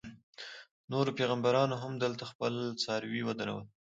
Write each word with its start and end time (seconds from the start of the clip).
نورو 0.91 1.11
پیغمبرانو 1.19 1.75
هم 1.83 1.93
دلته 2.03 2.23
خپل 2.31 2.53
څاروي 2.83 3.21
ودرول. 3.25 3.65